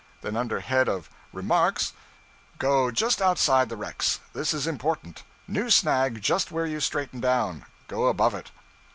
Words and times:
Then 0.21 0.35
under 0.35 0.61
head 0.61 0.89
of 0.89 1.11
Remarks: 1.31 1.93
'Go 2.57 2.89
just 2.89 3.21
outside 3.21 3.69
the 3.69 3.77
wrecks; 3.77 4.19
this 4.33 4.51
is 4.51 4.65
important. 4.65 5.21
New 5.47 5.69
snag 5.69 6.23
just 6.23 6.49
where 6.51 6.65
you 6.65 6.79
straighten 6.79 7.19
down; 7.19 7.65
go 7.87 8.07
above 8.07 8.33
it.' 8.33 8.49